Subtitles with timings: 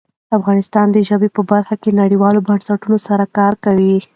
[0.37, 3.95] افغانستان د ژبو په برخه کې نړیوالو بنسټونو سره کار کوي.